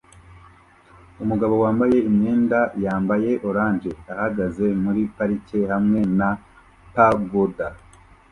[1.23, 6.29] Umugabo wambaye imyenda yambaye orange ahagaze muri parike hamwe na
[6.95, 7.67] pagoda